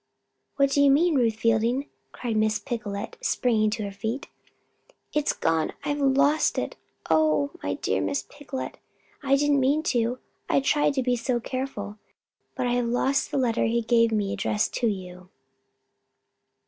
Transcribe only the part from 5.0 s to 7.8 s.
"It's gone I've lost it! Oh, my